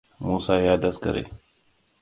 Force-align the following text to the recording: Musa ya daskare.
Musa 0.25 0.55
ya 0.65 0.73
daskare. 0.81 1.23